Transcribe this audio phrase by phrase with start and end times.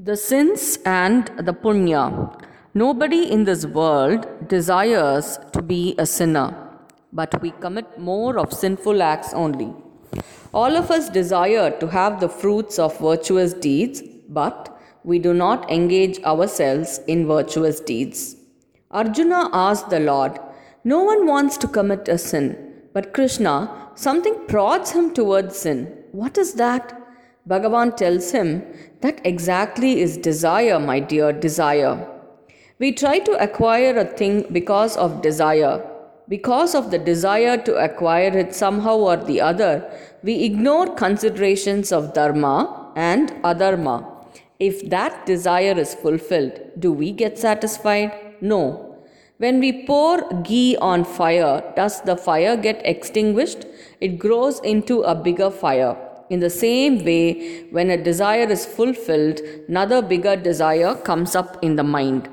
[0.00, 2.04] The sins and the punya.
[2.72, 6.54] Nobody in this world desires to be a sinner,
[7.12, 9.74] but we commit more of sinful acts only.
[10.54, 15.68] All of us desire to have the fruits of virtuous deeds, but we do not
[15.68, 18.36] engage ourselves in virtuous deeds.
[18.92, 20.38] Arjuna asked the Lord,
[20.84, 22.56] No one wants to commit a sin,
[22.92, 25.92] but Krishna, something prods him towards sin.
[26.12, 26.94] What is that?
[27.48, 28.62] Bhagavan tells him
[29.00, 32.06] that exactly is desire, my dear, desire.
[32.78, 35.82] We try to acquire a thing because of desire.
[36.28, 39.90] Because of the desire to acquire it somehow or the other,
[40.22, 44.04] we ignore considerations of dharma and adharma.
[44.58, 48.12] If that desire is fulfilled, do we get satisfied?
[48.42, 48.98] No.
[49.38, 53.64] When we pour ghee on fire, does the fire get extinguished?
[54.00, 55.96] It grows into a bigger fire.
[56.30, 61.76] In the same way, when a desire is fulfilled, another bigger desire comes up in
[61.76, 62.28] the mind.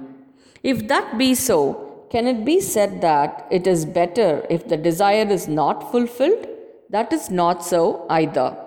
[0.64, 5.28] If that be so, can it be said that it is better if the desire
[5.28, 6.48] is not fulfilled?
[6.90, 8.58] That is not so either.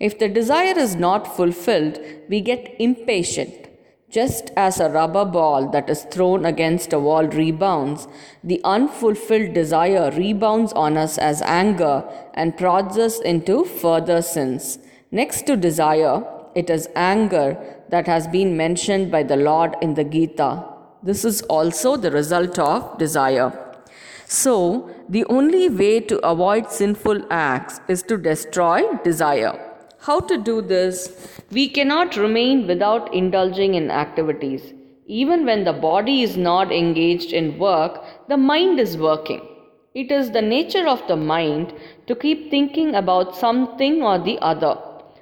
[0.00, 1.98] If the desire is not fulfilled,
[2.28, 3.67] we get impatient.
[4.10, 8.08] Just as a rubber ball that is thrown against a wall rebounds,
[8.42, 14.78] the unfulfilled desire rebounds on us as anger and prods us into further sins.
[15.10, 17.58] Next to desire, it is anger
[17.90, 20.64] that has been mentioned by the Lord in the Gita.
[21.02, 23.52] This is also the result of desire.
[24.24, 29.67] So, the only way to avoid sinful acts is to destroy desire.
[30.00, 31.28] How to do this?
[31.50, 34.72] We cannot remain without indulging in activities.
[35.06, 39.40] Even when the body is not engaged in work, the mind is working.
[39.94, 41.74] It is the nature of the mind
[42.06, 44.78] to keep thinking about something or the other.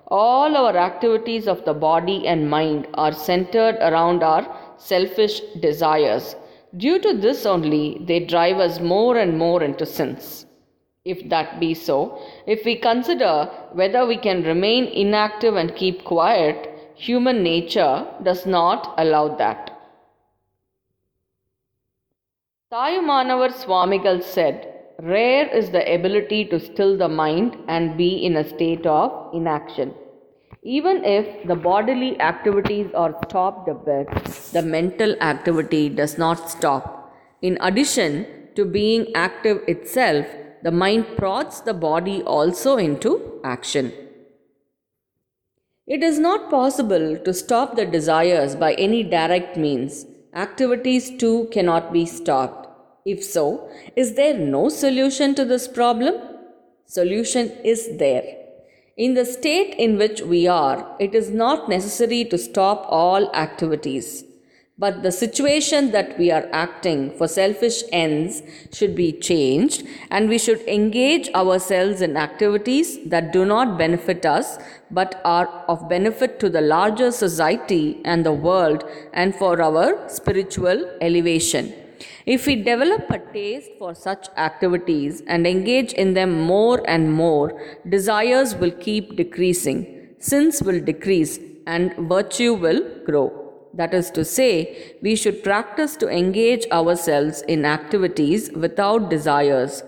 [0.08, 4.44] All our activities of the body and mind are centered around our
[4.76, 6.36] selfish desires.
[6.76, 10.45] Due to this only, they drive us more and more into sins.
[11.12, 16.68] If that be so, if we consider whether we can remain inactive and keep quiet,
[16.96, 19.70] human nature does not allow that.
[22.72, 28.48] Tayumanavar Swamigal said, Rare is the ability to still the mind and be in a
[28.48, 29.94] state of inaction.
[30.62, 34.08] Even if the bodily activities are stopped a bit,
[34.52, 37.14] the mental activity does not stop.
[37.40, 40.26] In addition to being active itself,
[40.66, 43.10] the mind prods the body also into
[43.44, 43.92] action.
[45.86, 50.06] It is not possible to stop the desires by any direct means.
[50.34, 52.66] Activities too cannot be stopped.
[53.04, 56.16] If so, is there no solution to this problem?
[56.86, 58.24] Solution is there.
[58.96, 64.24] In the state in which we are, it is not necessary to stop all activities.
[64.78, 70.36] But the situation that we are acting for selfish ends should be changed, and we
[70.36, 74.58] should engage ourselves in activities that do not benefit us
[74.90, 78.84] but are of benefit to the larger society and the world
[79.14, 81.72] and for our spiritual elevation.
[82.26, 87.58] If we develop a taste for such activities and engage in them more and more,
[87.88, 93.45] desires will keep decreasing, sins will decrease, and virtue will grow.
[93.76, 99.82] That is to say, we should practice to engage ourselves in activities without desires.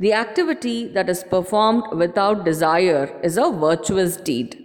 [0.00, 4.60] The activity that is performed without desire is a virtuous deed.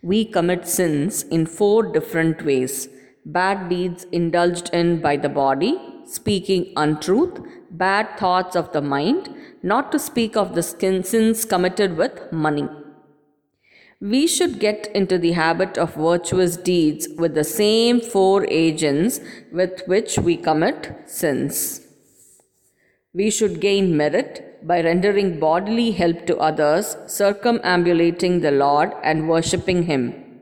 [0.00, 2.88] We commit sins in four different ways
[3.24, 7.38] bad deeds indulged in by the body, speaking untruth,
[7.70, 12.68] bad thoughts of the mind, not to speak of the skin sins committed with money.
[14.02, 19.20] We should get into the habit of virtuous deeds with the same four agents
[19.52, 21.86] with which we commit sins.
[23.14, 29.84] We should gain merit by rendering bodily help to others, circumambulating the Lord and worshipping
[29.84, 30.40] Him.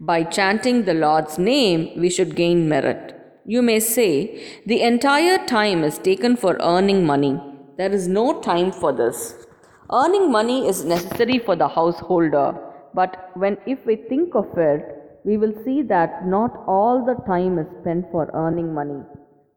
[0.00, 3.14] By chanting the Lord's name, we should gain merit.
[3.44, 7.40] You may say, the entire time is taken for earning money.
[7.76, 9.46] There is no time for this.
[9.92, 12.58] Earning money is necessary for the householder,
[12.94, 14.82] but when if we think of it,
[15.24, 19.02] we will see that not all the time is spent for earning money.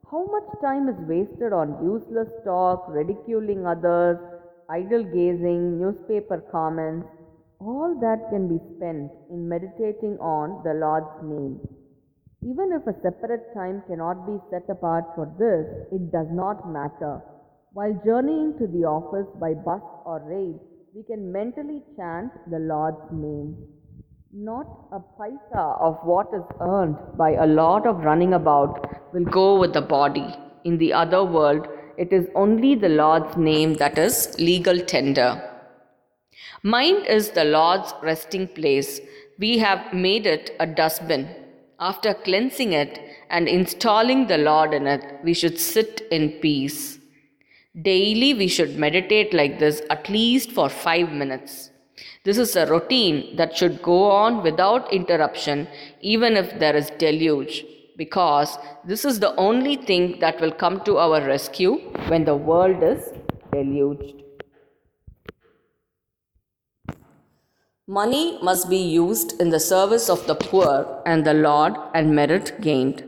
[0.09, 4.17] How much time is wasted on useless talk, ridiculing others,
[4.69, 7.07] idle gazing, newspaper comments?
[7.59, 11.59] All that can be spent in meditating on the Lord's name.
[12.43, 17.21] Even if a separate time cannot be set apart for this, it does not matter.
[17.73, 20.59] While journeying to the office by bus or rail,
[20.97, 23.55] we can mentally chant the Lord's name.
[24.33, 29.59] Not a paisa of what is earned by a lot of running about will go
[29.59, 30.25] with the body.
[30.63, 31.67] In the other world,
[31.99, 35.29] it is only the Lord's name that is legal tender.
[36.63, 38.99] Mind is the Lord's resting place.
[39.37, 41.29] We have made it a dustbin.
[41.79, 46.97] After cleansing it and installing the Lord in it, we should sit in peace.
[47.81, 51.69] Daily, we should meditate like this at least for five minutes.
[52.23, 55.67] This is a routine that should go on without interruption,
[56.01, 57.65] even if there is deluge,
[57.95, 61.75] because this is the only thing that will come to our rescue
[62.07, 63.13] when the world is
[63.51, 64.23] deluged.
[67.87, 72.59] Money must be used in the service of the poor and the Lord and merit
[72.59, 73.07] gained.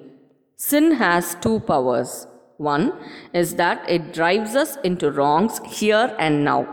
[0.56, 2.28] Sin has two powers.
[2.60, 2.92] One
[3.34, 6.68] is that it drives us into wrongs here and now.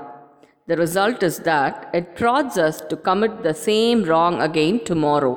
[0.67, 5.35] The result is that it prods us to commit the same wrong again tomorrow.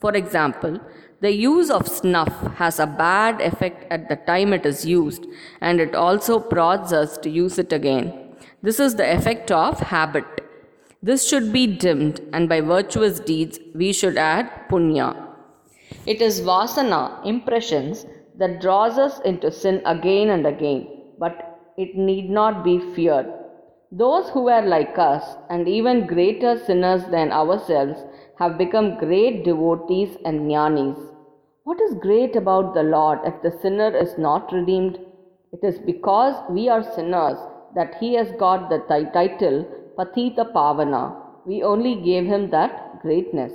[0.00, 0.80] For example,
[1.20, 5.26] the use of snuff has a bad effect at the time it is used,
[5.60, 8.36] and it also prods us to use it again.
[8.62, 10.24] This is the effect of habit.
[11.02, 15.14] This should be dimmed, and by virtuous deeds, we should add punya.
[16.06, 18.06] It is vasana, impressions,
[18.38, 20.88] that draws us into sin again and again,
[21.18, 23.26] but it need not be feared.
[23.92, 28.00] Those who were like us and even greater sinners than ourselves
[28.38, 30.98] have become great devotees and jnanis.
[31.62, 34.98] What is great about the Lord if the sinner is not redeemed?
[35.52, 37.38] It is because we are sinners
[37.76, 39.64] that he has got the t- title
[39.96, 41.14] Patita Pavana.
[41.46, 43.52] We only gave him that greatness.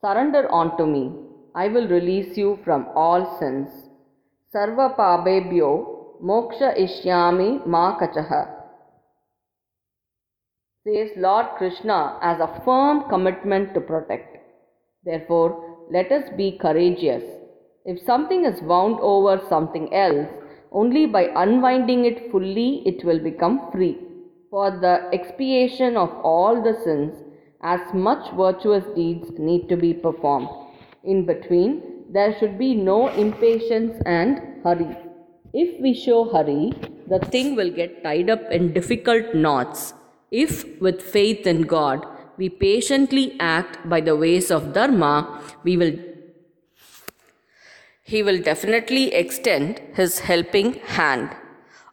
[0.00, 1.27] Surrender unto me.
[1.62, 3.68] I will release you from all sins.
[4.54, 5.70] Sarva papebhyo
[6.30, 8.42] moksha ishyami ma kachaha
[10.84, 14.36] says Lord Krishna as a firm commitment to protect.
[15.04, 15.50] Therefore,
[15.90, 17.24] let us be courageous.
[17.84, 20.28] If something is wound over something else,
[20.72, 23.98] only by unwinding it fully it will become free.
[24.50, 27.14] For the expiation of all the sins,
[27.62, 30.48] as much virtuous deeds need to be performed.
[31.08, 31.82] In between,
[32.12, 34.96] there should be no impatience and hurry.
[35.52, 36.72] If we show hurry,
[37.08, 39.94] the thing will get tied up in difficult knots
[40.30, 42.06] if, with faith in God,
[42.36, 45.96] we patiently act by the ways of Dharma, we will
[48.02, 51.36] he will definitely extend his helping hand.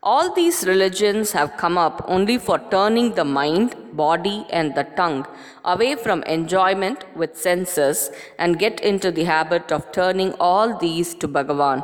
[0.02, 5.26] All these religions have come up only for turning the mind, body, and the tongue
[5.64, 11.28] away from enjoyment with senses and get into the habit of turning all these to
[11.28, 11.84] Bhagavan.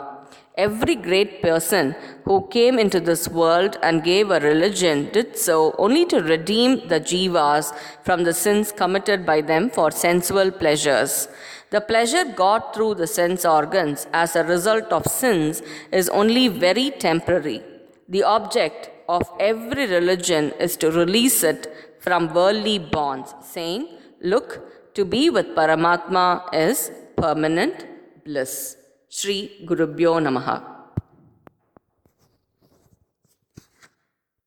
[0.57, 6.05] Every great person who came into this world and gave a religion did so only
[6.07, 7.73] to redeem the jivas
[8.03, 11.29] from the sins committed by them for sensual pleasures.
[11.69, 15.61] The pleasure got through the sense organs as a result of sins
[15.91, 17.61] is only very temporary.
[18.09, 21.61] The object of every religion is to release it
[21.99, 23.87] from worldly bonds, saying,
[24.21, 24.49] Look,
[24.95, 27.85] to be with Paramatma is permanent
[28.25, 28.77] bliss.
[29.09, 29.37] Sri
[29.67, 30.80] Gurubhyo Namaha.